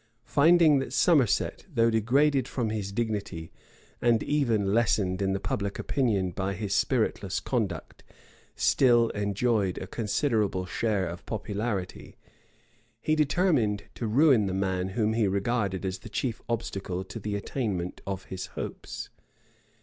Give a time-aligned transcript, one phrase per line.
[0.25, 3.51] Finding that Somerset, though degraded from his dignity,
[4.01, 8.03] and even lessened in the public opinion by his spiritless conduct,
[8.55, 12.15] still enjoyed a considerable share of popularity,
[12.99, 17.35] he determined to ruin the man whom he regarded as the chief obstacle to the
[17.35, 19.11] attainment of his hopes.